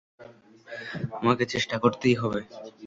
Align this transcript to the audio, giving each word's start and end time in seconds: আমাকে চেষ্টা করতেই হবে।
আমাকে 1.17 1.43
চেষ্টা 1.45 1.75
করতেই 1.83 2.15
হবে। 2.21 2.39